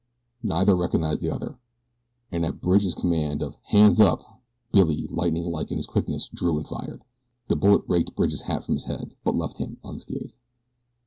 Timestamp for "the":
1.21-1.29, 7.49-7.55